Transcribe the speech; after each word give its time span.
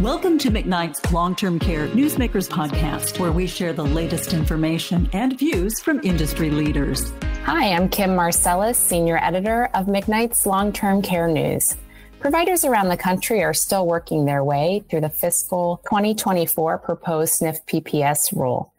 Welcome 0.00 0.38
to 0.38 0.50
McKnight's 0.50 1.12
Long 1.12 1.36
Term 1.36 1.60
Care 1.60 1.86
Newsmakers 1.86 2.48
podcast, 2.48 3.20
where 3.20 3.30
we 3.30 3.46
share 3.46 3.72
the 3.72 3.84
latest 3.84 4.34
information 4.34 5.08
and 5.12 5.38
views 5.38 5.80
from 5.80 6.00
industry 6.02 6.50
leaders. 6.50 7.12
Hi, 7.44 7.72
I'm 7.72 7.88
Kim 7.88 8.10
Marselas, 8.10 8.74
Senior 8.74 9.18
Editor 9.22 9.70
of 9.72 9.86
McKnight's 9.86 10.46
Long 10.46 10.72
Term 10.72 11.00
Care 11.00 11.28
News. 11.28 11.76
Providers 12.18 12.64
around 12.64 12.88
the 12.88 12.96
country 12.96 13.42
are 13.44 13.54
still 13.54 13.86
working 13.86 14.24
their 14.24 14.42
way 14.42 14.84
through 14.90 15.02
the 15.02 15.08
fiscal 15.08 15.80
2024 15.84 16.78
proposed 16.78 17.40
SNF 17.40 17.64
PPS 17.64 18.36
rule. 18.36 18.73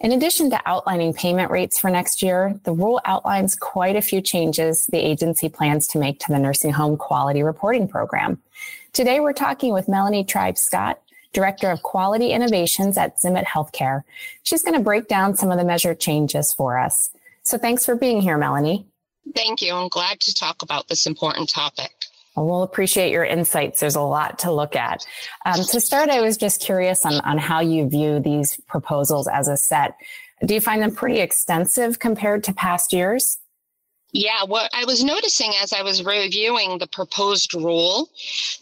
In 0.00 0.12
addition 0.12 0.48
to 0.48 0.60
outlining 0.64 1.12
payment 1.12 1.50
rates 1.50 1.78
for 1.78 1.90
next 1.90 2.22
year, 2.22 2.58
the 2.64 2.72
rule 2.72 3.02
outlines 3.04 3.54
quite 3.54 3.96
a 3.96 4.02
few 4.02 4.22
changes 4.22 4.86
the 4.86 4.96
agency 4.96 5.50
plans 5.50 5.86
to 5.88 5.98
make 5.98 6.18
to 6.20 6.32
the 6.32 6.38
nursing 6.38 6.72
home 6.72 6.96
quality 6.96 7.42
reporting 7.42 7.86
program. 7.86 8.40
Today, 8.94 9.20
we're 9.20 9.34
talking 9.34 9.74
with 9.74 9.88
Melanie 9.88 10.24
Tribe-Scott, 10.24 11.02
Director 11.34 11.70
of 11.70 11.82
Quality 11.82 12.30
Innovations 12.30 12.96
at 12.96 13.18
Zimmet 13.20 13.44
Healthcare. 13.44 14.02
She's 14.42 14.62
going 14.62 14.74
to 14.74 14.82
break 14.82 15.06
down 15.06 15.36
some 15.36 15.50
of 15.50 15.58
the 15.58 15.66
measured 15.66 16.00
changes 16.00 16.50
for 16.50 16.78
us. 16.78 17.10
So 17.42 17.58
thanks 17.58 17.84
for 17.84 17.94
being 17.94 18.22
here, 18.22 18.38
Melanie. 18.38 18.86
Thank 19.34 19.60
you. 19.60 19.74
I'm 19.74 19.88
glad 19.88 20.18
to 20.20 20.34
talk 20.34 20.62
about 20.62 20.88
this 20.88 21.06
important 21.06 21.50
topic. 21.50 21.90
Well, 22.36 22.62
appreciate 22.62 23.10
your 23.10 23.24
insights. 23.24 23.80
There's 23.80 23.96
a 23.96 24.00
lot 24.00 24.38
to 24.40 24.52
look 24.52 24.76
at. 24.76 25.04
Um, 25.44 25.62
to 25.62 25.80
start, 25.80 26.10
I 26.10 26.20
was 26.20 26.36
just 26.36 26.60
curious 26.60 27.04
on, 27.04 27.14
on 27.20 27.38
how 27.38 27.60
you 27.60 27.88
view 27.88 28.20
these 28.20 28.60
proposals 28.68 29.28
as 29.28 29.48
a 29.48 29.56
set. 29.56 29.96
Do 30.44 30.54
you 30.54 30.60
find 30.60 30.80
them 30.80 30.94
pretty 30.94 31.20
extensive 31.20 31.98
compared 31.98 32.44
to 32.44 32.54
past 32.54 32.92
years? 32.92 33.38
Yeah, 34.12 34.44
what 34.44 34.70
I 34.72 34.84
was 34.86 35.04
noticing 35.04 35.52
as 35.62 35.72
I 35.72 35.82
was 35.82 36.04
reviewing 36.04 36.78
the 36.78 36.88
proposed 36.88 37.54
rule, 37.54 38.10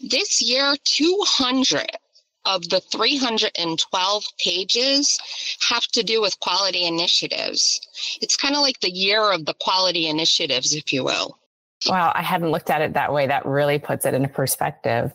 this 0.01 0.41
year 0.41 0.75
200 0.83 1.89
of 2.45 2.69
the 2.69 2.79
312 2.79 4.23
pages 4.37 5.57
have 5.67 5.83
to 5.87 6.03
do 6.03 6.21
with 6.21 6.39
quality 6.39 6.85
initiatives. 6.85 7.81
It's 8.21 8.37
kind 8.37 8.55
of 8.55 8.61
like 8.61 8.79
the 8.79 8.91
year 8.91 9.31
of 9.31 9.45
the 9.45 9.55
quality 9.55 10.07
initiatives, 10.07 10.73
if 10.73 10.93
you 10.93 11.03
will. 11.03 11.38
Wow, 11.87 12.11
I 12.13 12.21
hadn't 12.21 12.51
looked 12.51 12.69
at 12.69 12.81
it 12.81 12.93
that 12.93 13.13
way. 13.13 13.27
That 13.27 13.45
really 13.45 13.79
puts 13.79 14.05
it 14.05 14.13
into 14.13 14.27
perspective. 14.27 15.13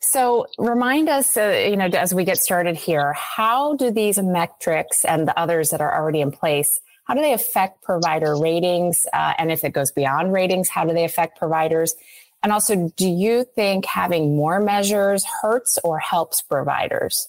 So, 0.00 0.46
remind 0.58 1.08
us, 1.08 1.34
uh, 1.36 1.66
you 1.68 1.76
know, 1.76 1.86
as 1.86 2.12
we 2.12 2.24
get 2.24 2.38
started 2.38 2.76
here, 2.76 3.14
how 3.14 3.74
do 3.74 3.90
these 3.90 4.18
metrics 4.18 5.04
and 5.04 5.26
the 5.26 5.38
others 5.38 5.70
that 5.70 5.80
are 5.80 5.94
already 5.94 6.20
in 6.20 6.30
place, 6.30 6.78
how 7.04 7.14
do 7.14 7.20
they 7.20 7.32
affect 7.32 7.82
provider 7.82 8.36
ratings? 8.36 9.06
Uh, 9.12 9.32
and 9.38 9.50
if 9.50 9.64
it 9.64 9.72
goes 9.72 9.92
beyond 9.92 10.32
ratings, 10.32 10.68
how 10.68 10.84
do 10.84 10.92
they 10.92 11.04
affect 11.04 11.38
providers? 11.38 11.94
And 12.42 12.52
also, 12.52 12.92
do 12.96 13.08
you 13.08 13.46
think 13.54 13.86
having 13.86 14.36
more 14.36 14.60
measures 14.60 15.24
hurts 15.40 15.78
or 15.82 15.98
helps 15.98 16.42
providers? 16.42 17.28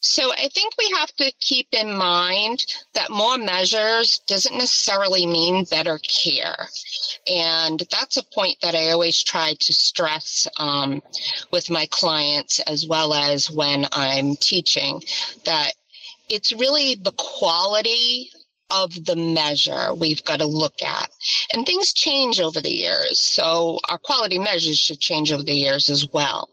So 0.00 0.32
I 0.32 0.48
think 0.48 0.74
we 0.78 0.90
have 0.96 1.12
to 1.16 1.32
keep 1.40 1.68
in 1.72 1.92
mind 1.92 2.64
that 2.94 3.10
more 3.10 3.36
measures 3.36 4.20
doesn't 4.28 4.56
necessarily 4.56 5.26
mean 5.26 5.64
better 5.64 5.98
care. 5.98 6.68
And 7.28 7.82
that's 7.90 8.16
a 8.16 8.22
point 8.22 8.58
that 8.62 8.76
I 8.76 8.90
always 8.90 9.22
try 9.22 9.54
to 9.58 9.72
stress 9.72 10.46
um, 10.58 11.02
with 11.50 11.68
my 11.68 11.86
clients 11.90 12.60
as 12.60 12.86
well 12.86 13.12
as 13.12 13.50
when 13.50 13.86
I'm 13.92 14.36
teaching 14.36 15.02
that 15.44 15.72
it's 16.28 16.52
really 16.52 16.94
the 16.94 17.12
quality 17.12 18.30
of 18.70 19.04
the 19.04 19.16
measure 19.16 19.94
we've 19.94 20.24
got 20.24 20.38
to 20.38 20.46
look 20.46 20.82
at. 20.82 21.10
And 21.52 21.66
things 21.66 21.92
change 21.92 22.40
over 22.40 22.60
the 22.60 22.70
years. 22.70 23.18
So 23.18 23.80
our 23.88 23.98
quality 23.98 24.38
measures 24.38 24.78
should 24.78 25.00
change 25.00 25.32
over 25.32 25.42
the 25.42 25.54
years 25.54 25.88
as 25.90 26.06
well. 26.12 26.50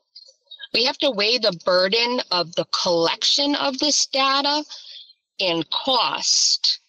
We 0.76 0.84
have 0.84 0.98
to 0.98 1.12
weigh 1.12 1.38
the 1.38 1.58
burden 1.64 2.20
of 2.32 2.54
the 2.56 2.66
collection 2.66 3.56
of 3.56 3.80
this 3.80 4.08
data 4.08 4.62
and 5.40 5.70
cost 5.70 6.80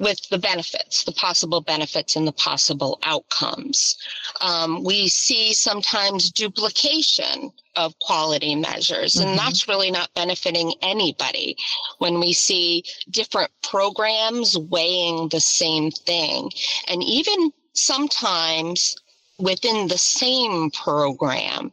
with 0.00 0.28
the 0.30 0.38
benefits, 0.38 1.04
the 1.04 1.12
possible 1.12 1.60
benefits 1.60 2.16
and 2.16 2.26
the 2.26 2.32
possible 2.32 2.98
outcomes. 3.04 3.96
Um, 4.40 4.82
we 4.82 5.08
see 5.08 5.54
sometimes 5.54 6.32
duplication 6.32 7.52
of 7.76 7.96
quality 8.00 8.56
measures, 8.56 9.14
and 9.14 9.28
mm-hmm. 9.28 9.36
that's 9.36 9.68
really 9.68 9.92
not 9.92 10.12
benefiting 10.14 10.74
anybody 10.82 11.56
when 11.98 12.18
we 12.18 12.32
see 12.32 12.82
different 13.10 13.52
programs 13.62 14.58
weighing 14.58 15.28
the 15.28 15.40
same 15.40 15.92
thing. 15.92 16.50
And 16.88 17.00
even 17.04 17.52
sometimes 17.74 18.96
within 19.38 19.88
the 19.88 19.98
same 19.98 20.70
program. 20.70 21.72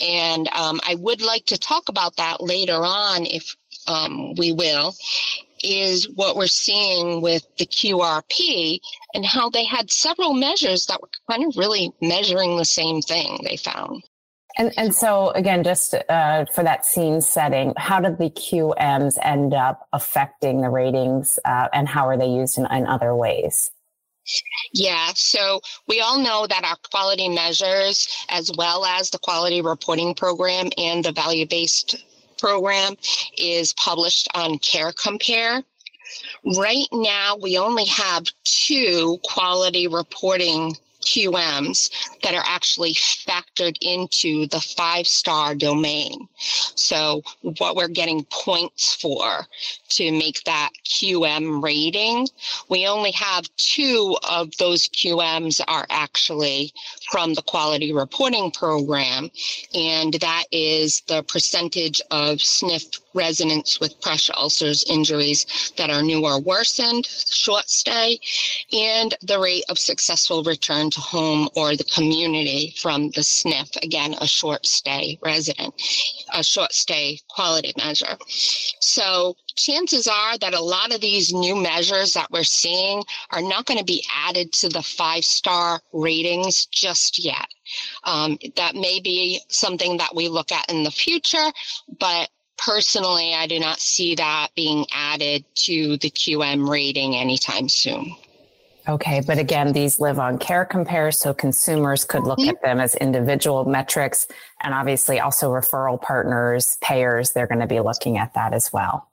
And 0.00 0.48
um, 0.48 0.80
I 0.86 0.94
would 0.96 1.22
like 1.22 1.46
to 1.46 1.58
talk 1.58 1.88
about 1.88 2.16
that 2.16 2.40
later 2.40 2.84
on 2.84 3.26
if 3.26 3.56
um, 3.86 4.34
we 4.34 4.52
will, 4.52 4.94
is 5.62 6.08
what 6.08 6.36
we're 6.36 6.46
seeing 6.46 7.20
with 7.20 7.46
the 7.58 7.66
QRP 7.66 8.80
and 9.14 9.24
how 9.24 9.50
they 9.50 9.64
had 9.64 9.90
several 9.90 10.34
measures 10.34 10.86
that 10.86 11.00
were 11.00 11.08
kind 11.30 11.44
of 11.46 11.56
really 11.56 11.92
measuring 12.00 12.56
the 12.56 12.64
same 12.64 13.00
thing 13.00 13.40
they 13.44 13.56
found. 13.56 14.02
And, 14.58 14.72
and 14.76 14.94
so 14.94 15.30
again, 15.30 15.64
just 15.64 15.94
uh, 15.94 16.44
for 16.54 16.62
that 16.62 16.84
scene 16.84 17.20
setting, 17.20 17.72
how 17.76 18.00
did 18.00 18.18
the 18.18 18.28
QMs 18.30 19.16
end 19.22 19.54
up 19.54 19.88
affecting 19.92 20.60
the 20.60 20.68
ratings 20.68 21.38
uh, 21.44 21.68
and 21.72 21.88
how 21.88 22.06
are 22.06 22.18
they 22.18 22.26
used 22.26 22.58
in, 22.58 22.66
in 22.66 22.86
other 22.86 23.14
ways? 23.14 23.70
Yeah, 24.72 25.12
so 25.14 25.60
we 25.88 26.00
all 26.00 26.18
know 26.18 26.46
that 26.46 26.64
our 26.64 26.76
quality 26.90 27.28
measures, 27.28 28.08
as 28.28 28.50
well 28.56 28.84
as 28.84 29.10
the 29.10 29.18
quality 29.18 29.60
reporting 29.60 30.14
program 30.14 30.70
and 30.78 31.04
the 31.04 31.12
value 31.12 31.46
based 31.46 31.96
program, 32.38 32.94
is 33.36 33.72
published 33.74 34.28
on 34.34 34.58
Care 34.58 34.92
Compare. 34.92 35.62
Right 36.56 36.86
now, 36.92 37.36
we 37.40 37.58
only 37.58 37.86
have 37.86 38.24
two 38.44 39.18
quality 39.24 39.88
reporting 39.88 40.76
QMs 41.02 41.90
that 42.22 42.34
are 42.34 42.44
actually 42.46 42.94
factored 42.94 43.76
into 43.80 44.46
the 44.48 44.60
five 44.60 45.06
star 45.06 45.54
domain. 45.54 46.28
So, 46.74 47.22
what 47.58 47.76
we're 47.76 47.88
getting 47.88 48.24
points 48.24 48.94
for 48.94 49.46
to 49.90 50.12
make 50.12 50.42
that 50.44 50.70
QM 50.84 51.62
rating, 51.62 52.28
we 52.68 52.86
only 52.86 53.12
have 53.12 53.44
two 53.56 54.16
of 54.28 54.56
those 54.56 54.88
QMs 54.88 55.60
are 55.68 55.86
actually 55.90 56.72
from 57.10 57.34
the 57.34 57.42
quality 57.42 57.92
reporting 57.92 58.50
program, 58.50 59.30
and 59.74 60.14
that 60.14 60.44
is 60.50 61.02
the 61.08 61.22
percentage 61.24 62.00
of 62.10 62.38
SNF 62.38 63.00
residents 63.14 63.80
with 63.80 64.00
pressure 64.00 64.32
ulcers 64.36 64.84
injuries 64.84 65.72
that 65.76 65.90
are 65.90 66.02
new 66.02 66.24
or 66.24 66.40
worsened, 66.40 67.06
short 67.06 67.68
stay, 67.68 68.18
and 68.72 69.14
the 69.22 69.38
rate 69.38 69.64
of 69.68 69.78
successful 69.78 70.42
return 70.42 70.90
to 70.92 71.00
home 71.00 71.48
or 71.56 71.76
the 71.76 71.84
community 71.84 72.74
from 72.80 73.10
the 73.10 73.20
SNF, 73.20 73.82
again, 73.82 74.14
a 74.20 74.26
short 74.26 74.66
stay 74.66 75.18
resident, 75.22 75.74
a 76.32 76.42
short 76.42 76.72
stay 76.72 77.18
quality 77.28 77.72
measure. 77.76 78.16
So 78.80 79.36
chances 79.56 80.06
are 80.06 80.38
that 80.38 80.54
a 80.54 80.60
lot 80.60 80.94
of 80.94 81.00
these 81.00 81.32
new 81.32 81.56
measures 81.56 82.12
that 82.14 82.30
we're 82.30 82.44
seeing 82.44 83.02
are 83.30 83.42
not 83.42 83.66
going 83.66 83.78
to 83.78 83.84
be 83.84 84.04
added 84.14 84.52
to 84.54 84.68
the 84.68 84.82
five 84.82 85.24
star 85.24 85.80
ratings 85.92 86.66
just 86.66 87.24
yet. 87.24 87.46
Um, 88.04 88.38
that 88.56 88.74
may 88.74 89.00
be 89.00 89.40
something 89.48 89.96
that 89.98 90.14
we 90.14 90.28
look 90.28 90.52
at 90.52 90.70
in 90.70 90.82
the 90.82 90.90
future, 90.90 91.50
but 91.98 92.28
personally, 92.58 93.34
I 93.34 93.46
do 93.46 93.58
not 93.58 93.80
see 93.80 94.14
that 94.16 94.48
being 94.54 94.86
added 94.92 95.44
to 95.66 95.96
the 95.98 96.10
QM 96.10 96.68
rating 96.68 97.16
anytime 97.16 97.68
soon. 97.68 98.14
Okay, 98.88 99.22
but 99.24 99.38
again, 99.38 99.72
these 99.72 100.00
live 100.00 100.18
on 100.18 100.38
care 100.38 100.64
compares, 100.64 101.18
so 101.18 101.32
consumers 101.32 102.04
could 102.04 102.24
look 102.24 102.40
mm-hmm. 102.40 102.50
at 102.50 102.62
them 102.62 102.80
as 102.80 102.96
individual 102.96 103.64
metrics, 103.64 104.26
and 104.60 104.74
obviously 104.74 105.20
also 105.20 105.50
referral 105.50 106.00
partners, 106.00 106.78
payers, 106.80 107.30
they're 107.32 107.46
going 107.46 107.60
to 107.60 107.66
be 107.66 107.80
looking 107.80 108.18
at 108.18 108.34
that 108.34 108.52
as 108.52 108.72
well. 108.72 109.08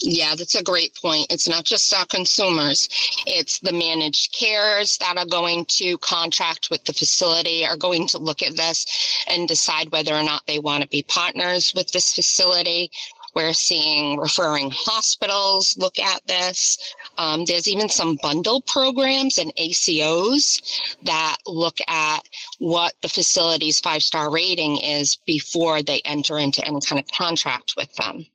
Yeah, 0.00 0.34
that's 0.36 0.54
a 0.54 0.62
great 0.62 0.96
point. 1.00 1.26
It's 1.30 1.48
not 1.48 1.64
just 1.64 1.92
our 1.92 2.06
consumers, 2.06 2.88
it's 3.26 3.58
the 3.58 3.72
managed 3.72 4.34
cares 4.38 4.96
that 4.98 5.16
are 5.16 5.26
going 5.26 5.66
to 5.66 5.98
contract 5.98 6.70
with 6.70 6.84
the 6.84 6.92
facility, 6.92 7.64
are 7.66 7.76
going 7.76 8.06
to 8.08 8.18
look 8.18 8.42
at 8.42 8.56
this 8.56 8.86
and 9.28 9.48
decide 9.48 9.90
whether 9.92 10.14
or 10.14 10.22
not 10.22 10.46
they 10.46 10.58
want 10.58 10.82
to 10.82 10.88
be 10.88 11.02
partners 11.02 11.72
with 11.74 11.90
this 11.92 12.14
facility. 12.14 12.90
We're 13.34 13.54
seeing 13.54 14.18
referring 14.18 14.70
hospitals 14.74 15.76
look 15.78 15.98
at 15.98 16.26
this. 16.26 16.94
Um, 17.18 17.44
there's 17.44 17.68
even 17.68 17.88
some 17.88 18.18
bundle 18.22 18.62
programs 18.62 19.38
and 19.38 19.54
ACOs 19.56 20.62
that 21.04 21.36
look 21.46 21.78
at 21.88 22.20
what 22.58 22.94
the 23.02 23.08
facility's 23.08 23.80
five 23.80 24.02
star 24.02 24.30
rating 24.30 24.78
is 24.78 25.16
before 25.26 25.82
they 25.82 26.00
enter 26.04 26.38
into 26.38 26.64
any 26.66 26.80
kind 26.80 27.00
of 27.00 27.06
contract 27.08 27.74
with 27.76 27.94
them. 27.96 28.26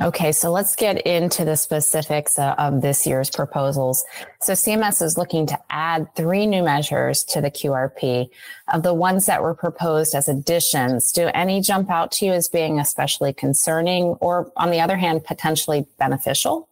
Okay, 0.00 0.32
so 0.32 0.50
let's 0.50 0.74
get 0.74 1.06
into 1.06 1.44
the 1.44 1.56
specifics 1.56 2.38
uh, 2.38 2.54
of 2.56 2.80
this 2.80 3.06
year's 3.06 3.28
proposals. 3.28 4.04
So 4.40 4.54
CMS 4.54 5.02
is 5.02 5.18
looking 5.18 5.46
to 5.46 5.58
add 5.68 6.08
three 6.16 6.46
new 6.46 6.62
measures 6.62 7.22
to 7.24 7.42
the 7.42 7.50
QRP. 7.50 8.30
Of 8.72 8.82
the 8.82 8.94
ones 8.94 9.26
that 9.26 9.42
were 9.42 9.54
proposed 9.54 10.14
as 10.14 10.28
additions, 10.28 11.12
do 11.12 11.28
any 11.34 11.60
jump 11.60 11.90
out 11.90 12.10
to 12.12 12.26
you 12.26 12.32
as 12.32 12.48
being 12.48 12.80
especially 12.80 13.34
concerning 13.34 14.04
or, 14.20 14.50
on 14.56 14.70
the 14.70 14.80
other 14.80 14.96
hand, 14.96 15.24
potentially 15.24 15.86
beneficial? 15.98 16.69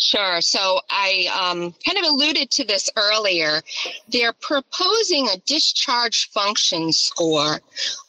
Sure. 0.00 0.40
So 0.40 0.80
I 0.90 1.28
um, 1.32 1.74
kind 1.84 1.98
of 1.98 2.04
alluded 2.04 2.50
to 2.52 2.64
this 2.64 2.90
earlier. 2.96 3.62
They're 4.08 4.34
proposing 4.34 5.28
a 5.28 5.38
discharge 5.46 6.28
function 6.30 6.92
score 6.92 7.60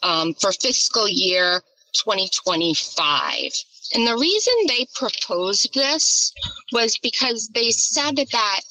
um, 0.03 0.33
for 0.33 0.51
fiscal 0.51 1.07
year 1.07 1.61
2025. 1.93 3.51
And 3.95 4.05
the 4.05 4.17
reason 4.17 4.53
they 4.67 4.85
proposed 4.93 5.73
this 5.73 6.33
was 6.73 6.97
because 6.97 7.47
they 7.49 7.71
said 7.71 8.17
that 8.17 8.61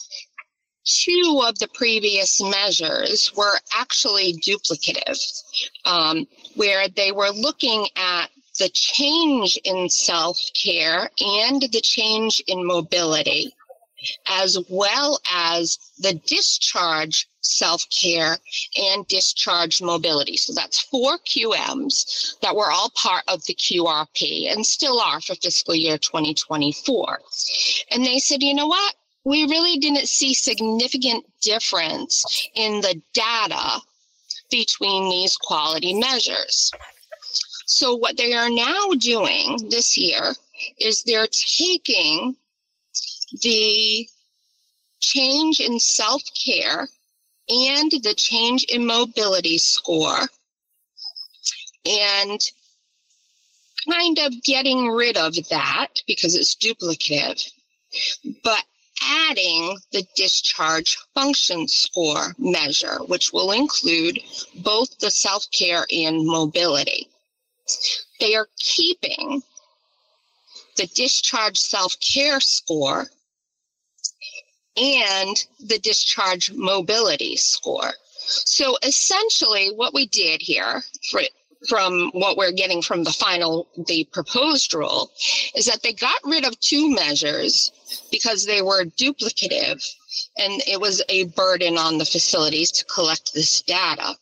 two 0.84 1.42
of 1.44 1.58
the 1.58 1.68
previous 1.74 2.40
measures 2.40 3.34
were 3.34 3.58
actually 3.74 4.34
duplicative, 4.46 5.18
um, 5.84 6.26
where 6.54 6.88
they 6.88 7.12
were 7.12 7.30
looking 7.30 7.86
at 7.96 8.30
the 8.58 8.68
change 8.70 9.56
in 9.64 9.88
self 9.88 10.38
care 10.60 11.10
and 11.20 11.62
the 11.62 11.80
change 11.80 12.42
in 12.46 12.66
mobility, 12.66 13.54
as 14.26 14.58
well 14.68 15.18
as 15.32 15.78
the 15.98 16.14
discharge 16.26 17.28
self 17.40 17.86
care 17.90 18.38
and 18.76 19.06
discharge 19.08 19.80
mobility. 19.80 20.36
So 20.36 20.52
that's 20.52 20.80
four 20.80 21.18
QMs 21.18 22.38
that 22.40 22.54
were 22.54 22.70
all 22.70 22.90
part 22.90 23.24
of 23.28 23.44
the 23.46 23.54
QRP 23.54 24.52
and 24.52 24.66
still 24.66 25.00
are 25.00 25.20
for 25.20 25.34
fiscal 25.36 25.74
year 25.74 25.98
2024. 25.98 27.20
And 27.90 28.04
they 28.04 28.18
said, 28.18 28.42
you 28.42 28.54
know 28.54 28.66
what? 28.66 28.94
We 29.24 29.44
really 29.44 29.78
didn't 29.78 30.08
see 30.08 30.34
significant 30.34 31.24
difference 31.42 32.48
in 32.54 32.80
the 32.80 33.00
data 33.12 33.80
between 34.50 35.10
these 35.10 35.36
quality 35.36 35.94
measures. 35.94 36.72
So 37.70 37.94
what 37.94 38.16
they 38.16 38.32
are 38.32 38.48
now 38.48 38.88
doing 38.98 39.68
this 39.68 39.98
year 39.98 40.34
is 40.78 41.02
they're 41.02 41.26
taking 41.26 42.34
the 43.42 44.08
change 45.00 45.60
in 45.60 45.78
self 45.78 46.22
care 46.46 46.88
and 47.48 47.90
the 47.90 48.14
change 48.16 48.64
in 48.64 48.86
mobility 48.86 49.58
score 49.58 50.28
and 51.84 52.40
kind 53.86 54.18
of 54.18 54.42
getting 54.44 54.88
rid 54.88 55.18
of 55.18 55.34
that 55.50 55.88
because 56.06 56.34
it's 56.36 56.54
duplicative, 56.54 57.50
but 58.42 58.64
adding 59.02 59.76
the 59.92 60.06
discharge 60.16 60.96
function 61.14 61.68
score 61.68 62.34
measure, 62.38 62.98
which 63.08 63.30
will 63.30 63.52
include 63.52 64.18
both 64.54 64.98
the 65.00 65.10
self 65.10 65.46
care 65.50 65.86
and 65.92 66.26
mobility. 66.26 67.10
They 68.20 68.34
are 68.34 68.48
keeping 68.58 69.42
the 70.76 70.86
discharge 70.86 71.58
self 71.58 71.96
care 72.00 72.40
score 72.40 73.06
and 74.76 75.36
the 75.60 75.78
discharge 75.78 76.52
mobility 76.52 77.36
score. 77.36 77.92
So 78.20 78.76
essentially, 78.82 79.72
what 79.74 79.94
we 79.94 80.06
did 80.06 80.40
here 80.40 80.82
for, 81.10 81.20
from 81.68 82.10
what 82.12 82.36
we're 82.36 82.52
getting 82.52 82.82
from 82.82 83.02
the 83.02 83.12
final, 83.12 83.68
the 83.86 84.04
proposed 84.12 84.74
rule, 84.74 85.10
is 85.56 85.66
that 85.66 85.82
they 85.82 85.92
got 85.92 86.18
rid 86.24 86.44
of 86.44 86.58
two 86.60 86.90
measures 86.94 87.72
because 88.12 88.44
they 88.44 88.62
were 88.62 88.84
duplicative 88.84 89.84
and 90.36 90.62
it 90.66 90.80
was 90.80 91.02
a 91.08 91.24
burden 91.24 91.76
on 91.76 91.98
the 91.98 92.04
facilities 92.04 92.70
to 92.72 92.84
collect 92.84 93.34
this 93.34 93.62
data. 93.62 94.14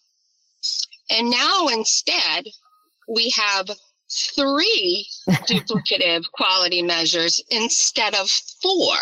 And 1.10 1.30
now 1.30 1.68
instead, 1.68 2.46
we 3.06 3.30
have 3.30 3.70
three 4.10 5.06
duplicative 5.28 6.30
quality 6.32 6.82
measures 6.82 7.42
instead 7.50 8.14
of 8.14 8.30
four. 8.30 8.96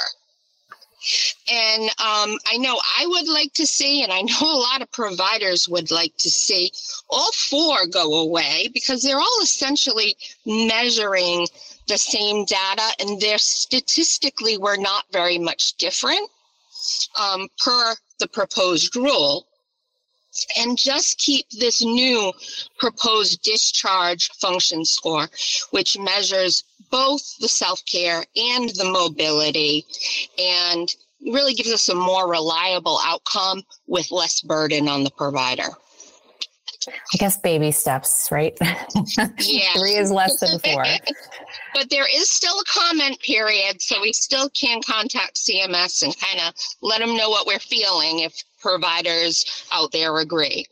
And 1.53 1.83
um, 1.83 2.39
I 2.47 2.57
know 2.57 2.81
I 2.99 3.07
would 3.07 3.29
like 3.29 3.53
to 3.55 3.67
see, 3.67 4.03
and 4.03 4.11
I 4.11 4.23
know 4.23 4.41
a 4.41 4.57
lot 4.57 4.81
of 4.81 4.91
providers 4.91 5.69
would 5.69 5.91
like 5.91 6.17
to 6.19 6.31
see 6.31 6.73
all 7.11 7.31
four 7.33 7.87
go 7.87 8.21
away 8.21 8.71
because 8.73 9.03
they're 9.03 9.19
all 9.19 9.41
essentially 9.43 10.17
measuring 10.47 11.47
the 11.89 11.99
same 11.99 12.47
data 12.47 12.89
and 13.01 13.21
they're 13.21 13.37
statistically 13.37 14.57
were 14.57 14.79
not 14.79 15.05
very 15.13 15.37
much 15.37 15.75
different 15.75 16.31
um, 17.21 17.49
per 17.63 17.95
the 18.19 18.29
proposed 18.29 18.97
rule 18.97 19.47
and 20.57 20.77
just 20.77 21.19
keep 21.19 21.47
this 21.51 21.83
new 21.83 22.33
proposed 22.79 23.43
discharge 23.43 24.29
function 24.33 24.85
score, 24.85 25.29
which 25.71 25.99
measures 25.99 26.65
both 26.91 27.23
the 27.39 27.49
self 27.49 27.85
care 27.87 28.25
and 28.37 28.71
the 28.71 28.85
mobility 28.85 29.85
and 30.39 30.95
really 31.33 31.55
gives 31.55 31.73
us 31.73 31.89
a 31.89 31.95
more 31.95 32.31
reliable 32.31 32.99
outcome 33.05 33.63
with 33.87 34.11
less 34.11 34.41
burden 34.43 34.89
on 34.89 35.05
the 35.05 35.11
provider. 35.11 35.69
I 36.89 37.17
guess 37.19 37.37
baby 37.39 37.71
steps, 37.73 38.29
right? 38.31 38.57
Yeah. 39.39 39.73
Three 39.77 39.97
is 39.97 40.11
less 40.11 40.39
than 40.41 40.59
four. 40.59 40.85
but 41.75 41.91
there 41.91 42.07
is 42.13 42.31
still 42.31 42.59
a 42.59 42.65
comment 42.65 43.21
period, 43.21 43.81
so 43.81 44.01
we 44.01 44.13
still 44.13 44.49
can 44.51 44.81
contact 44.83 45.37
CMS 45.37 46.03
and 46.03 46.17
kind 46.19 46.41
of 46.47 46.55
let 46.81 47.01
them 47.01 47.17
know 47.17 47.31
what 47.31 47.47
we're 47.47 47.59
feeling 47.59 48.21
if 48.21 48.43
providers 48.61 49.67
out 49.73 49.93
there 49.93 50.19
agree. 50.19 50.67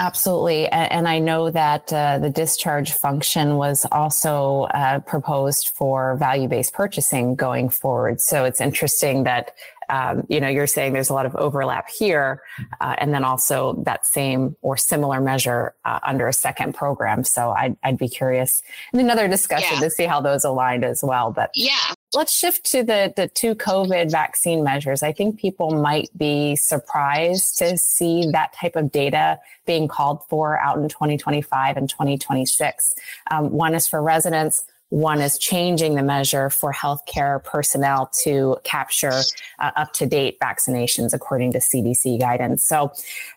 Absolutely. 0.00 0.66
And 0.68 1.06
I 1.06 1.20
know 1.20 1.50
that 1.50 1.92
uh, 1.92 2.18
the 2.18 2.30
discharge 2.30 2.92
function 2.92 3.56
was 3.56 3.86
also 3.92 4.62
uh, 4.74 4.98
proposed 5.00 5.68
for 5.68 6.16
value 6.16 6.48
based 6.48 6.72
purchasing 6.72 7.36
going 7.36 7.68
forward. 7.68 8.20
So 8.20 8.44
it's 8.44 8.60
interesting 8.60 9.22
that 9.22 9.52
um, 9.88 10.26
you 10.28 10.40
know, 10.40 10.48
you're 10.48 10.66
saying 10.66 10.92
there's 10.92 11.10
a 11.10 11.14
lot 11.14 11.26
of 11.26 11.34
overlap 11.36 11.88
here, 11.88 12.42
uh, 12.80 12.94
and 12.98 13.12
then 13.12 13.24
also 13.24 13.82
that 13.84 14.06
same 14.06 14.56
or 14.62 14.76
similar 14.76 15.20
measure 15.20 15.74
uh, 15.84 16.00
under 16.02 16.28
a 16.28 16.32
second 16.32 16.74
program. 16.74 17.24
So 17.24 17.50
I'd, 17.50 17.76
I'd 17.82 17.98
be 17.98 18.08
curious 18.08 18.62
in 18.92 19.00
another 19.00 19.28
discussion 19.28 19.74
yeah. 19.74 19.80
to 19.80 19.90
see 19.90 20.04
how 20.04 20.20
those 20.20 20.44
aligned 20.44 20.84
as 20.84 21.02
well. 21.02 21.30
But 21.30 21.50
yeah, 21.54 21.94
let's 22.14 22.36
shift 22.36 22.64
to 22.72 22.82
the 22.82 23.12
the 23.16 23.28
two 23.28 23.54
COVID 23.54 24.10
vaccine 24.10 24.64
measures. 24.64 25.02
I 25.02 25.12
think 25.12 25.38
people 25.38 25.70
might 25.70 26.10
be 26.16 26.56
surprised 26.56 27.58
to 27.58 27.76
see 27.76 28.30
that 28.32 28.52
type 28.54 28.76
of 28.76 28.92
data 28.92 29.38
being 29.66 29.88
called 29.88 30.22
for 30.28 30.58
out 30.58 30.78
in 30.78 30.88
2025 30.88 31.76
and 31.76 31.88
2026. 31.88 32.94
Um, 33.30 33.50
one 33.50 33.74
is 33.74 33.86
for 33.86 34.02
residents 34.02 34.64
one 34.94 35.20
is 35.20 35.36
changing 35.38 35.96
the 35.96 36.02
measure 36.04 36.48
for 36.48 36.72
healthcare 36.72 37.42
personnel 37.42 38.06
to 38.22 38.56
capture 38.62 39.22
uh, 39.58 39.72
up 39.74 39.92
to 39.92 40.06
date 40.06 40.38
vaccinations 40.40 41.12
according 41.12 41.50
to 41.50 41.58
CDC 41.58 42.20
guidance. 42.20 42.62
So, 42.62 42.92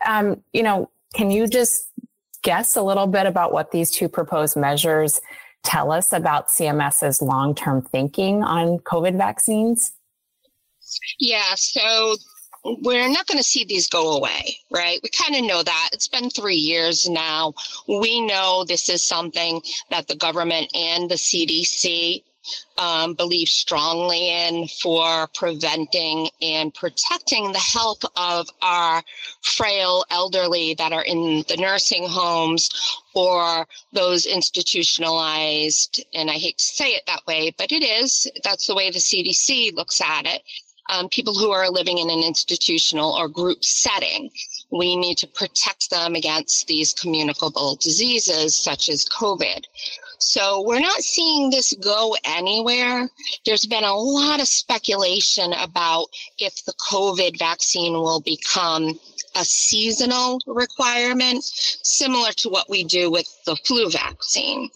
um, 0.06 0.44
you 0.54 0.62
know, 0.62 0.92
can 1.16 1.32
you 1.32 1.48
just 1.48 1.90
guess 2.44 2.76
a 2.76 2.84
little 2.84 3.08
bit 3.08 3.26
about 3.26 3.54
what 3.54 3.72
these 3.72 3.90
two 3.90 4.08
proposed 4.08 4.56
measures 4.56 5.20
tell 5.64 5.92
us 5.92 6.14
about 6.14 6.50
CMS's 6.50 7.24
long 7.24 7.56
term 7.56 7.82
thinking 7.82 8.44
on 8.44 8.78
COVID 8.78 9.18
vaccines? 9.18 9.94
Yeah, 11.18 11.56
so 11.56 12.18
we're 12.82 13.08
not 13.10 13.28
going 13.28 13.38
to 13.38 13.44
see 13.44 13.64
these 13.64 13.88
go 13.88 14.18
away, 14.18 14.58
right? 14.70 15.00
We 15.02 15.10
kind 15.10 15.36
of 15.36 15.44
know 15.46 15.64
that. 15.64 15.90
It's 15.94 16.08
been 16.08 16.30
three 16.30 16.56
years 16.56 17.08
now. 17.10 17.54
We 17.88 18.22
know 18.22 18.66
this 18.66 18.90
is 18.90 19.04
something 19.04 19.62
that 19.90 20.08
the 20.08 20.16
government 20.16 20.76
and 20.76 21.10
the 21.10 21.16
CDC 21.16 22.24
um, 22.78 23.14
believe 23.14 23.50
strongly 23.50 24.30
in 24.30 24.68
for 24.68 25.28
preventing 25.34 26.30
and 26.42 26.74
protecting 26.74 27.52
the 27.52 27.60
health 27.60 28.04
of 28.16 28.48
our 28.62 29.04
frail 29.42 30.06
elderly 30.10 30.74
that 30.76 30.94
are 30.94 31.04
in 31.04 31.44
the 31.50 31.58
nursing 31.58 32.08
homes 32.08 32.70
or 33.14 33.68
those 33.92 34.26
institutionalized. 34.26 36.06
And 36.14 36.30
I 36.30 36.34
hate 36.34 36.58
to 36.60 36.64
say 36.64 36.92
it 36.92 37.04
that 37.08 37.26
way, 37.28 37.54
but 37.58 37.72
it 37.72 37.84
is. 37.84 38.30
That's 38.44 38.68
the 38.68 38.76
way 38.76 38.92
the 38.92 39.00
CDC 39.00 39.74
looks 39.74 40.00
at 40.00 40.26
it 40.26 40.42
um, 40.90 41.10
people 41.10 41.34
who 41.34 41.52
are 41.52 41.70
living 41.70 41.98
in 41.98 42.10
an 42.10 42.24
institutional 42.24 43.12
or 43.12 43.28
group 43.28 43.64
setting. 43.64 44.30
We 44.72 44.96
need 44.96 45.18
to 45.20 45.28
protect 45.28 45.90
them 45.90 46.16
against 46.16 46.68
these 46.68 46.94
communicable 46.94 47.76
diseases 47.76 48.56
such 48.56 48.90
as 48.90 49.06
COVID. 49.06 49.64
So 50.20 50.62
we're 50.62 50.80
not 50.80 51.02
seeing 51.02 51.50
this 51.50 51.74
go 51.82 52.16
anywhere. 52.24 53.10
There's 53.46 53.66
been 53.66 53.84
a 53.84 53.96
lot 53.96 54.42
of 54.42 54.48
speculation 54.48 55.54
about 55.54 56.08
if 56.40 56.66
the 56.66 56.74
COVID 56.74 57.38
vaccine 57.38 57.94
will 57.94 58.22
become 58.22 59.00
a 59.36 59.46
seasonal 59.46 60.40
requirement 60.48 61.44
similar 61.44 62.32
to 62.32 62.50
what 62.50 62.68
we 62.70 62.84
do 62.84 63.12
with 63.12 63.28
the 63.46 63.56
flu 63.58 63.90
vaccine. 63.90 64.70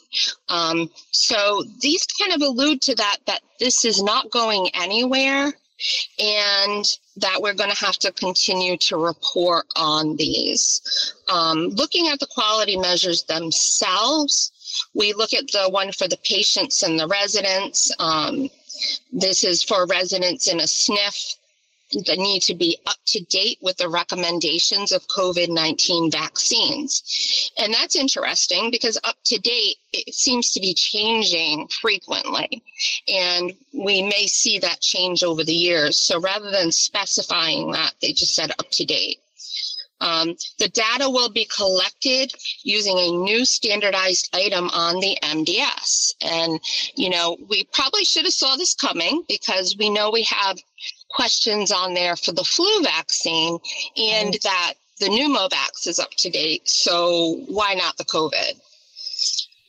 Um, 0.50 0.90
so 1.10 1.64
these 1.80 2.06
kind 2.06 2.34
of 2.34 2.42
allude 2.48 2.82
to 2.84 2.96
that, 2.96 3.18
that 3.26 3.42
this 3.60 3.84
is 3.84 4.04
not 4.04 4.30
going 4.30 4.70
anywhere 4.76 5.54
and 6.20 6.86
that 7.18 7.42
we're 7.42 7.54
going 7.54 7.70
to 7.70 7.86
have 7.86 7.98
to 7.98 8.12
continue 8.14 8.78
to 8.78 8.98
report 8.98 9.66
on 9.76 10.16
these. 10.16 11.14
Um, 11.30 11.70
looking 11.70 12.08
at 12.08 12.20
the 12.20 12.28
quality 12.28 12.78
measures 12.78 13.24
themselves, 13.24 14.52
we 14.94 15.14
look 15.14 15.34
at 15.34 15.52
the 15.52 15.70
one 15.70 15.92
for 15.92 16.08
the 16.08 16.20
patients 16.24 16.84
and 16.84 17.00
the 17.00 17.08
residents. 17.08 17.92
Um, 18.00 18.50
this 19.12 19.44
is 19.44 19.64
for 19.64 19.86
residents 19.86 20.48
in 20.48 20.60
a 20.60 20.64
SNF 20.64 21.38
that 22.06 22.18
need 22.18 22.42
to 22.44 22.56
be 22.56 22.78
up 22.86 22.98
to 23.06 23.24
date 23.26 23.58
with 23.62 23.78
the 23.78 23.90
recommendations 23.90 24.92
of 24.92 25.08
COVID 25.08 25.50
19 25.50 26.12
vaccines. 26.12 27.52
And 27.58 27.74
that's 27.74 27.96
interesting 27.96 28.72
because 28.72 28.98
up 29.04 29.18
to 29.26 29.40
date, 29.40 29.78
it 29.94 30.14
seems 30.14 30.52
to 30.54 30.60
be 30.60 30.74
changing 30.74 31.68
frequently. 31.68 32.64
And 33.08 33.54
we 33.74 34.02
may 34.02 34.28
see 34.28 34.60
that 34.60 34.82
change 34.82 35.24
over 35.24 35.44
the 35.44 35.54
years. 35.54 36.00
So 36.00 36.20
rather 36.20 36.52
than 36.52 36.72
specifying 36.72 37.72
that, 37.72 37.94
they 38.02 38.14
just 38.14 38.36
said 38.36 38.52
up 38.52 38.70
to 38.72 38.86
date. 38.86 39.20
Um, 40.02 40.36
the 40.58 40.68
data 40.68 41.10
will 41.10 41.30
be 41.30 41.46
collected 41.46 42.34
using 42.64 42.98
a 42.98 43.12
new 43.12 43.46
standardized 43.46 44.30
item 44.34 44.70
on 44.72 45.00
the 45.00 45.16
MDS. 45.22 46.16
And, 46.24 46.60
you 46.96 47.12
know, 47.12 47.38
we 47.48 47.66
probably 47.66 48.04
should 48.04 48.26
have 48.26 48.34
saw 48.34 48.56
this 48.56 48.74
coming 48.74 49.24
because 49.28 49.78
we 49.78 49.92
know 49.92 50.10
we 50.10 50.24
have 50.24 50.58
questions 51.14 51.72
on 51.72 51.94
there 51.94 52.16
for 52.16 52.32
the 52.32 52.44
flu 52.44 52.84
vaccine 52.84 53.58
and 53.98 54.36
that 54.44 54.74
the 55.00 55.08
pneumovax 55.08 55.88
is 55.88 56.00
up 56.00 56.12
to 56.12 56.30
date. 56.30 56.70
So 56.70 57.44
why 57.48 57.74
not 57.74 57.98
the 57.98 58.06
COVID? 58.06 58.54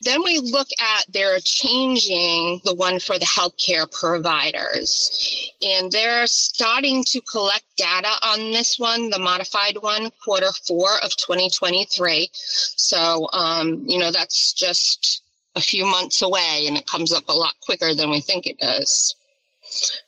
Then 0.02 0.24
we 0.24 0.40
look 0.40 0.68
at 0.80 1.04
they're 1.10 1.38
changing 1.38 2.60
the 2.64 2.74
one 2.74 2.98
for 2.98 3.18
the 3.18 3.24
healthcare 3.24 3.90
providers. 3.90 5.52
And 5.62 5.92
they're 5.92 6.26
starting 6.26 7.04
to 7.04 7.20
collect 7.20 7.64
data 7.76 8.10
on 8.22 8.50
this 8.50 8.80
one, 8.80 9.10
the 9.10 9.20
modified 9.20 9.78
one, 9.80 10.10
quarter 10.24 10.50
four 10.66 10.98
of 11.02 11.16
2023. 11.16 12.28
So, 12.32 13.28
um, 13.32 13.84
you 13.86 13.98
know, 13.98 14.10
that's 14.10 14.52
just 14.52 15.22
a 15.54 15.60
few 15.60 15.86
months 15.86 16.20
away 16.22 16.64
and 16.66 16.76
it 16.76 16.86
comes 16.86 17.12
up 17.12 17.28
a 17.28 17.32
lot 17.32 17.54
quicker 17.60 17.94
than 17.94 18.10
we 18.10 18.20
think 18.20 18.46
it 18.46 18.58
does. 18.58 19.14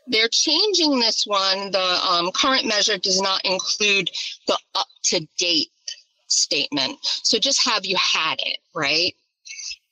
They're 0.06 0.28
changing 0.28 0.98
this 0.98 1.26
one. 1.26 1.70
The 1.70 1.98
um, 2.08 2.30
current 2.32 2.66
measure 2.66 2.98
does 2.98 3.20
not 3.20 3.44
include 3.44 4.10
the 4.46 4.58
up 4.74 4.88
to 5.04 5.26
date 5.38 5.70
statement. 6.26 6.98
So 7.02 7.38
just 7.38 7.64
have 7.64 7.84
you 7.84 7.96
had 7.96 8.36
it, 8.40 8.58
right? 8.74 9.14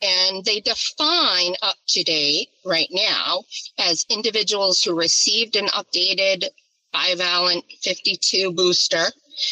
And 0.03 0.45
they 0.45 0.61
define 0.61 1.55
up 1.63 1.77
to 1.89 2.03
date 2.03 2.49
right 2.65 2.89
now 2.91 3.45
as 3.79 4.05
individuals 4.09 4.83
who 4.83 4.99
received 4.99 5.57
an 5.57 5.67
updated 5.69 6.49
bivalent 6.93 7.63
52 7.83 8.53
booster, 8.53 9.07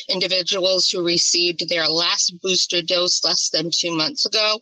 individuals 0.08 0.90
who 0.90 1.04
received 1.04 1.68
their 1.68 1.88
last 1.88 2.34
booster 2.42 2.82
dose 2.82 3.24
less 3.24 3.48
than 3.50 3.70
two 3.70 3.96
months 3.96 4.26
ago, 4.26 4.60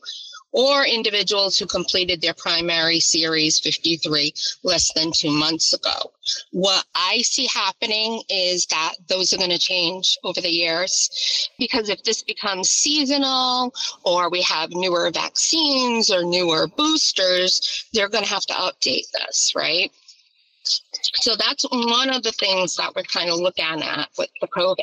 or 0.53 0.85
individuals 0.85 1.59
who 1.59 1.67
completed 1.67 2.21
their 2.21 2.35
primary 2.35 3.01
series 3.01 3.61
53 3.61 4.33
less 4.63 4.93
than 4.95 5.13
two 5.13 5.31
months 5.31 5.73
ago. 5.73 6.13
What 6.53 6.85
I 6.95 7.19
see 7.23 7.47
happening 7.47 8.23
is 8.29 8.67
that 8.67 8.95
those 9.09 9.33
are 9.33 9.39
going 9.39 9.51
to 9.51 9.59
change 9.59 10.19
over 10.25 10.41
the 10.41 10.51
years 10.51 11.49
because 11.59 11.89
if 11.89 12.03
this 12.03 12.23
becomes 12.23 12.69
seasonal 12.69 13.75
or 14.05 14.31
we 14.31 14.43
have 14.43 14.71
newer 14.71 15.11
vaccines 15.11 16.11
or 16.11 16.25
newer 16.25 16.67
boosters, 16.67 17.87
they're 17.93 18.09
going 18.09 18.25
to 18.25 18.31
have 18.31 18.47
to 18.47 18.55
update 18.55 19.11
this, 19.13 19.53
right? 19.55 19.93
So 21.15 21.37
that's 21.37 21.65
one 21.71 22.11
of 22.11 22.23
the 22.23 22.33
things 22.33 22.77
that 22.77 22.95
we're 22.95 23.03
kind 23.03 23.31
of 23.31 23.39
looking 23.39 23.65
at 23.65 24.09
with 24.19 24.31
the 24.41 24.49
COVID 24.49 24.77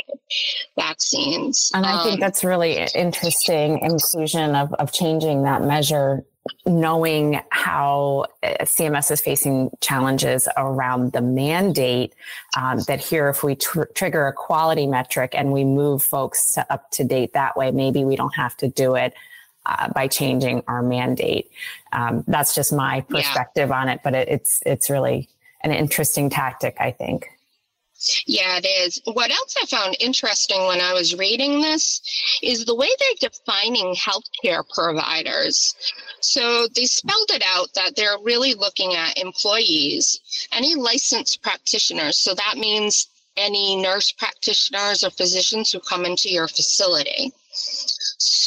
vaccines. 0.75 1.71
And 1.73 1.85
I 1.85 1.99
um, 1.99 2.03
think 2.07 2.19
that's 2.19 2.43
really 2.43 2.77
interesting 2.95 3.79
inclusion 3.79 4.55
of, 4.55 4.73
of 4.73 4.91
changing 4.91 5.43
that 5.43 5.63
measure, 5.63 6.23
knowing 6.65 7.41
how 7.49 8.25
uh, 8.43 8.55
CMS 8.61 9.11
is 9.11 9.21
facing 9.21 9.71
challenges 9.81 10.47
around 10.57 11.13
the 11.13 11.21
mandate. 11.21 12.13
Um, 12.57 12.79
that 12.87 12.99
here, 12.99 13.29
if 13.29 13.43
we 13.43 13.55
tr- 13.55 13.83
trigger 13.95 14.27
a 14.27 14.33
quality 14.33 14.87
metric 14.87 15.33
and 15.35 15.51
we 15.51 15.63
move 15.63 16.03
folks 16.03 16.53
to 16.53 16.71
up 16.71 16.91
to 16.91 17.03
date 17.03 17.33
that 17.33 17.57
way, 17.57 17.71
maybe 17.71 18.05
we 18.05 18.15
don't 18.15 18.35
have 18.35 18.55
to 18.57 18.67
do 18.67 18.95
it. 18.95 19.13
Uh, 19.67 19.91
by 19.93 20.07
changing 20.07 20.61
our 20.67 20.83
mandate, 20.83 21.49
um, 21.91 22.23
that's 22.27 22.53
just 22.53 22.71
my 22.71 23.01
perspective 23.01 23.69
yeah. 23.69 23.81
on 23.81 23.89
it. 23.89 23.99
But 24.03 24.13
it, 24.13 24.29
it's 24.29 24.61
it's 24.63 24.91
really 24.91 25.27
an 25.65 25.71
interesting 25.71 26.29
tactic, 26.29 26.77
I 26.79 26.91
think. 26.91 27.27
Yeah, 28.27 28.59
it 28.61 28.65
is. 28.65 29.01
What 29.05 29.31
else 29.31 29.55
I 29.61 29.65
found 29.65 29.97
interesting 29.99 30.67
when 30.67 30.79
I 30.79 30.93
was 30.93 31.15
reading 31.15 31.61
this 31.61 32.01
is 32.43 32.65
the 32.65 32.75
way 32.75 32.89
they're 32.99 33.29
defining 33.29 33.95
healthcare 33.95 34.63
providers. 34.69 35.73
So 36.19 36.67
they 36.75 36.85
spelled 36.85 37.31
it 37.31 37.43
out 37.45 37.73
that 37.73 37.95
they're 37.95 38.19
really 38.21 38.53
looking 38.53 38.93
at 38.93 39.17
employees, 39.17 40.19
any 40.51 40.75
licensed 40.75 41.41
practitioners. 41.41 42.19
So 42.19 42.35
that 42.35 42.57
means 42.57 43.07
any 43.37 43.75
nurse 43.75 44.11
practitioners 44.11 45.03
or 45.03 45.09
physicians 45.09 45.71
who 45.71 45.79
come 45.79 46.05
into 46.05 46.29
your 46.29 46.47
facility 46.47 47.33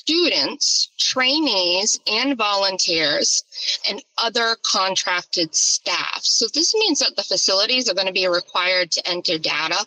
students, 0.08 0.88
trainees, 0.96 2.00
and 2.06 2.34
volunteers, 2.34 3.44
and 3.90 4.02
other 4.16 4.56
contracted 4.62 5.54
staff. 5.54 6.20
So 6.22 6.46
this 6.54 6.74
means 6.74 7.00
that 7.00 7.14
the 7.14 7.22
facilities 7.22 7.90
are 7.90 7.94
going 7.94 8.06
to 8.06 8.12
be 8.12 8.26
required 8.26 8.90
to 8.92 9.06
enter 9.06 9.36
data 9.36 9.84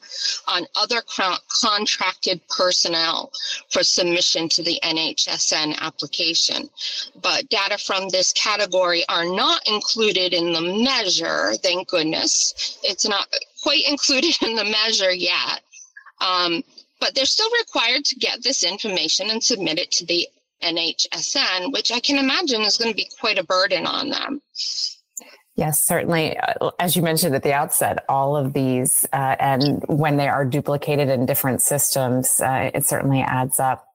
on 0.48 0.68
other 0.76 1.02
contracted 1.64 2.40
personnel 2.50 3.32
for 3.72 3.84
submission 3.84 4.48
to 4.50 4.62
the 4.62 4.80
NHSN 4.84 5.80
application. 5.80 6.70
But 7.20 7.50
data 7.50 7.80
from 7.80 8.10
this 8.10 8.32
category 8.34 9.04
are 9.10 9.26
not 9.26 9.68
included 9.68 10.36
in 10.36 10.54
the 10.54 10.84
measure, 10.84 11.56
thank 11.64 11.88
goodness. 11.88 12.78
It's 12.84 13.08
not 13.08 13.28
quite 13.64 13.86
included 13.88 14.38
in 14.44 14.56
the 14.56 14.66
measure 14.66 15.12
yet. 15.12 15.62
Um, 16.20 16.64
but 17.02 17.14
they're 17.16 17.26
still 17.26 17.50
required 17.60 18.06
to 18.06 18.16
get 18.16 18.42
this 18.44 18.64
information 18.64 19.30
and 19.30 19.44
submit 19.44 19.78
it 19.78 19.92
to 19.92 20.06
the 20.06 20.26
NHSN, 20.64 21.74
which 21.74 21.92
I 21.92 22.00
can 22.00 22.18
imagine 22.18 22.62
is 22.62 22.78
going 22.78 22.92
to 22.92 22.96
be 22.96 23.10
quite 23.20 23.38
a 23.38 23.44
burden 23.44 23.86
on 23.86 24.10
them. 24.10 24.42
Yes, 25.56 25.86
certainly. 25.86 26.38
Uh, 26.38 26.72
as 26.80 26.96
you 26.96 27.02
mentioned 27.02 27.36
at 27.36 27.44
the 27.44 27.54
outset, 27.54 28.06
all 28.08 28.38
of 28.38 28.54
these, 28.54 29.06
uh, 29.12 29.36
and 29.40 29.84
when 29.88 30.16
they 30.16 30.30
are 30.30 30.46
duplicated 30.46 31.10
in 31.10 31.26
different 31.26 31.62
systems, 31.62 32.40
uh, 32.40 32.72
it 32.74 32.86
certainly 32.86 33.22
adds 33.22 33.60
up. 33.60 33.86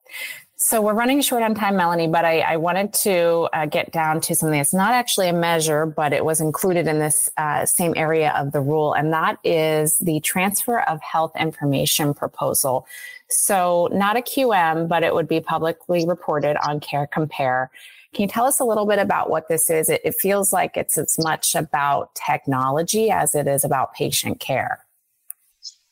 So 0.59 0.81
we're 0.81 0.95
running 0.95 1.21
short 1.21 1.43
on 1.43 1.53
time, 1.53 1.75
Melanie, 1.75 2.07
but 2.07 2.25
I, 2.25 2.39
I 2.39 2.57
wanted 2.57 2.91
to 2.93 3.47
uh, 3.53 3.67
get 3.67 3.91
down 3.91 4.21
to 4.21 4.33
something 4.33 4.57
that's 4.57 4.73
not 4.73 4.91
actually 4.91 5.29
a 5.29 5.33
measure, 5.33 5.85
but 5.85 6.13
it 6.13 6.25
was 6.25 6.41
included 6.41 6.87
in 6.87 6.97
this 6.97 7.29
uh, 7.37 7.67
same 7.67 7.93
area 7.95 8.33
of 8.35 8.53
the 8.53 8.59
rule, 8.59 8.93
and 8.93 9.13
that 9.13 9.37
is 9.43 9.99
the 9.99 10.19
transfer 10.21 10.79
of 10.81 10.99
health 11.03 11.33
information 11.39 12.15
proposal. 12.15 12.87
So 13.29 13.87
not 13.91 14.17
a 14.17 14.21
QM, 14.21 14.87
but 14.87 15.03
it 15.03 15.13
would 15.13 15.27
be 15.27 15.41
publicly 15.41 16.07
reported 16.07 16.57
on 16.67 16.79
Care 16.79 17.05
Compare. 17.05 17.69
Can 18.15 18.23
you 18.23 18.27
tell 18.27 18.45
us 18.45 18.59
a 18.59 18.65
little 18.65 18.87
bit 18.87 18.97
about 18.97 19.29
what 19.29 19.49
this 19.49 19.69
is? 19.69 19.89
It, 19.89 20.01
it 20.03 20.15
feels 20.15 20.51
like 20.51 20.75
it's 20.75 20.97
as 20.97 21.19
much 21.19 21.53
about 21.53 22.15
technology 22.15 23.11
as 23.11 23.35
it 23.35 23.45
is 23.45 23.63
about 23.63 23.93
patient 23.93 24.39
care. 24.39 24.86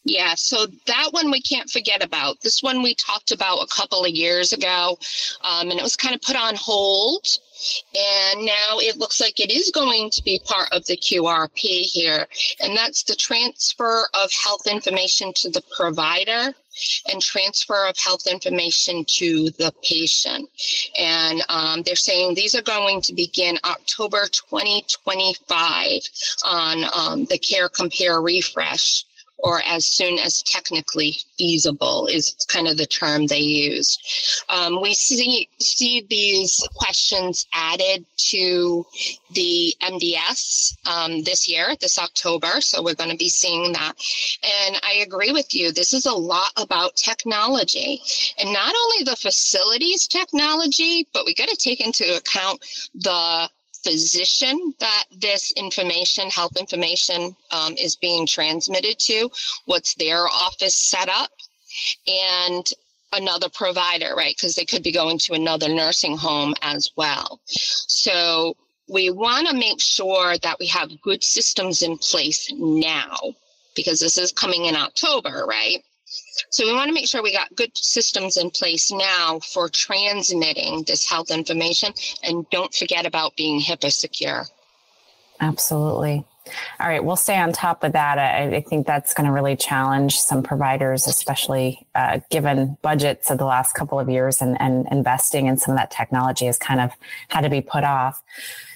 Yeah, 0.08 0.36
so 0.36 0.68
that 0.86 1.08
one 1.12 1.32
we 1.32 1.42
can't 1.42 1.68
forget 1.68 2.04
about. 2.04 2.40
This 2.42 2.62
one 2.62 2.84
we 2.84 2.94
talked 2.94 3.32
about 3.32 3.64
a 3.64 3.68
couple 3.68 4.06
of 4.06 4.12
years 4.12 4.54
ago, 4.54 5.00
um, 5.42 5.72
and 5.72 5.80
it 5.80 5.84
was 5.84 5.96
kind 5.96 6.14
of 6.14 6.22
put 6.22 6.36
on 6.36 6.54
hold. 6.56 7.26
And 7.96 8.46
now 8.46 8.78
it 8.78 8.98
looks 8.98 9.20
like 9.20 9.40
it 9.40 9.50
is 9.50 9.72
going 9.72 10.12
to 10.12 10.24
be 10.24 10.40
part 10.46 10.72
of 10.72 10.86
the 10.86 10.96
QRP 10.96 11.82
here. 11.82 12.28
And 12.60 12.78
that's 12.78 13.02
the 13.02 13.16
transfer 13.16 14.08
of 14.14 14.30
health 14.32 14.68
information 14.68 15.34
to 15.38 15.50
the 15.50 15.64
provider 15.76 16.54
and 17.12 17.22
transfer 17.22 17.88
of 17.88 17.98
health 17.98 18.28
information 18.28 19.06
to 19.06 19.50
the 19.52 19.74
patient. 19.82 20.50
And 21.00 21.42
um, 21.50 21.82
they're 21.82 21.96
saying 21.96 22.36
these 22.36 22.54
are 22.54 22.62
going 22.62 23.02
to 23.02 23.14
begin 23.14 23.58
October 23.64 24.28
2025 24.28 26.02
on 26.46 26.84
um, 26.94 27.26
the 27.26 27.40
Care 27.40 27.70
Compare 27.70 28.22
refresh 28.22 29.06
or 29.40 29.62
as 29.66 29.86
soon 29.86 30.18
as 30.20 30.42
technically 30.44 31.18
feasible 31.38 32.08
is 32.08 32.36
kind 32.48 32.68
of 32.68 32.78
the 32.78 32.86
term 32.86 33.28
they 33.28 33.40
use. 33.40 34.44
Um, 34.50 34.82
we 34.82 34.94
see 34.94 35.50
see 35.60 36.06
these 36.10 36.68
questions 36.76 37.46
added 37.54 38.06
to 38.32 38.86
the 39.32 39.74
MDS 39.82 40.78
um, 40.88 41.24
this 41.24 41.48
year, 41.50 41.76
this 41.82 42.00
October. 42.00 42.62
So 42.62 42.82
we're 42.82 42.96
going 42.96 43.12
to 43.12 43.18
be 43.18 43.30
seeing 43.30 43.74
that. 43.74 43.94
And 44.68 44.80
I 44.84 45.04
agree 45.06 45.32
with 45.32 45.54
you. 45.54 45.72
This 45.72 45.94
is 45.94 46.06
a 46.06 46.14
lot 46.14 46.52
about 46.58 46.96
technology, 46.96 48.02
and 48.40 48.54
not 48.54 48.74
only 48.84 49.04
the 49.04 49.16
facilities 49.16 50.08
technology, 50.08 51.08
but 51.14 51.26
we 51.26 51.34
got 51.34 51.50
to 51.50 51.56
take 51.56 51.86
into 51.86 52.16
account 52.16 52.64
the 52.96 53.50
physician 53.86 54.74
that 54.80 55.06
this 55.12 55.52
information, 55.52 56.30
health 56.30 56.58
information, 56.58 57.36
um, 57.52 57.74
is 57.78 57.96
being 57.96 58.26
transmitted 58.26 58.98
to, 59.00 59.30
what's 59.66 59.94
their 59.96 60.28
office 60.28 60.76
set 60.76 61.10
up, 61.10 61.30
and 62.08 62.72
another 63.14 63.50
provider, 63.50 64.14
right? 64.16 64.36
Because 64.36 64.56
they 64.56 64.66
could 64.66 64.84
be 64.84 64.92
going 64.92 65.18
to 65.20 65.34
another 65.34 65.70
nursing 65.70 66.18
home 66.18 66.54
as 66.62 66.92
well. 66.98 67.40
So 67.46 68.56
we 68.90 69.10
want 69.10 69.48
to 69.48 69.56
make 69.56 69.82
sure 69.82 70.38
that 70.40 70.58
we 70.60 70.68
have 70.68 71.02
good 71.02 71.24
systems 71.24 71.82
in 71.82 71.98
place 71.98 72.52
now 72.54 73.16
because 73.76 74.00
this 74.00 74.18
is 74.18 74.32
coming 74.32 74.66
in 74.66 74.76
October, 74.76 75.46
right? 75.48 75.84
So 76.50 76.66
we 76.66 76.74
want 76.74 76.90
to 76.90 76.94
make 76.94 77.08
sure 77.08 77.24
we 77.24 77.34
got 77.34 77.56
good 77.56 77.72
systems 77.76 78.38
in 78.38 78.50
place 78.50 78.92
now 78.92 79.40
for 79.40 79.70
transmitting 79.70 80.84
this 80.84 81.10
health 81.10 81.32
information 81.32 81.94
and 82.24 82.50
don't 82.50 82.74
forget 82.74 83.06
about 83.06 83.36
being 83.36 83.60
HIPAA 83.62 83.92
secure. 83.92 84.46
Absolutely. 85.40 86.26
All 86.80 86.88
right, 86.88 87.04
we'll 87.04 87.16
stay 87.16 87.38
on 87.38 87.52
top 87.52 87.84
of 87.84 87.94
that. 87.94 88.20
I, 88.20 88.58
I 88.58 88.62
think 88.62 88.86
that's 88.86 89.14
going 89.16 89.26
to 89.26 89.32
really 89.32 89.56
challenge 89.56 90.20
some 90.20 90.44
providers, 90.44 91.08
especially 91.08 91.88
uh, 91.96 92.20
given 92.30 92.78
budgets 92.84 93.32
of 93.32 93.40
the 93.40 93.46
last 93.46 93.74
couple 93.74 94.00
of 94.00 94.10
years 94.10 94.42
and, 94.42 94.60
and 94.62 94.88
investing 94.92 95.48
in 95.48 95.58
some 95.58 95.74
of 95.74 95.80
that 95.80 95.90
technology 95.90 96.46
has 96.46 96.60
kind 96.60 96.80
of 96.80 96.92
had 97.30 97.42
to 97.42 97.50
be 97.50 97.62
put 97.62 97.84
off. 97.84 98.22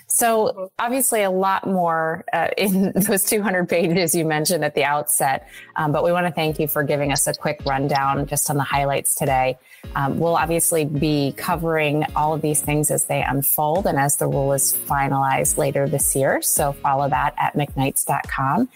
So 0.10 0.72
obviously 0.80 1.24
a 1.24 1.32
lot 1.32 1.68
more 1.68 2.26
uh, 2.34 2.50
in 2.58 2.92
those 2.96 3.24
200 3.24 3.70
pages 3.70 4.14
you 4.14 4.26
mentioned 4.26 4.66
at 4.66 4.76
the 4.76 4.84
outset, 4.84 5.48
um, 5.76 5.92
but 5.92 6.04
we 6.04 6.12
want 6.12 6.26
to 6.26 6.34
thank 6.34 6.60
you 6.60 6.68
for 6.68 6.84
giving 6.84 7.12
us 7.12 7.28
a 7.28 7.34
quick 7.34 7.62
rundown 7.66 8.26
just 8.26 8.50
on 8.50 8.58
the 8.58 8.64
highlights 8.64 9.16
today. 9.16 9.58
Um, 9.96 10.20
we'll 10.20 10.36
obviously 10.36 10.86
be 10.86 11.34
covering 11.38 12.06
all 12.16 12.34
of 12.34 12.42
these 12.42 12.62
things 12.62 12.92
as 12.92 13.06
they 13.06 13.22
unfold 13.22 13.86
and 13.86 13.98
as 13.98 14.18
the 14.18 14.28
rule 14.28 14.52
is 14.54 14.74
finalized 14.74 15.58
later 15.58 15.88
this 15.88 16.16
year. 16.16 16.42
So 16.42 16.74
follow 16.74 17.08
that 17.10 17.34
at 17.38 17.54
mcknights.com. 17.54 18.70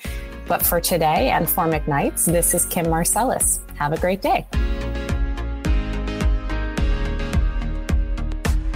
But 0.48 0.66
for 0.66 0.82
today 0.82 1.30
and 1.30 1.50
for 1.50 1.66
McKnights, 1.66 2.26
this 2.26 2.54
is 2.54 2.66
Kim 2.66 2.86
Marselas. 2.86 3.60
Have 3.78 3.94
a 3.94 3.98
great 3.98 4.22
day. 4.22 4.46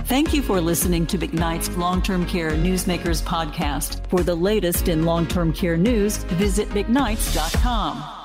Thank 0.07 0.33
you 0.33 0.41
for 0.41 0.61
listening 0.61 1.05
to 1.07 1.17
McKnight's 1.17 1.67
Long 1.75 2.01
Term 2.01 2.25
Care 2.25 2.51
Newsmakers 2.51 3.21
podcast. 3.21 4.09
For 4.09 4.23
the 4.23 4.35
latest 4.35 4.87
in 4.87 5.03
long 5.03 5.27
term 5.27 5.51
care 5.51 5.75
news, 5.75 6.15
visit 6.23 6.69
McKnights.com. 6.69 8.16